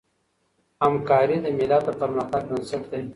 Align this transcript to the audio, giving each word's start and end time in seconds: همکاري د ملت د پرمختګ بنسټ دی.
همکاري 0.83 1.37
د 1.45 1.47
ملت 1.57 1.81
د 1.87 1.89
پرمختګ 2.01 2.41
بنسټ 2.49 2.83
دی. 2.91 3.03